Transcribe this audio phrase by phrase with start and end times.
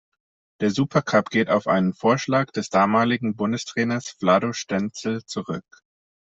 [0.61, 5.83] Der Supercup geht auf einen Vorschlag des damaligen Bundestrainers Vlado Stenzel zurück.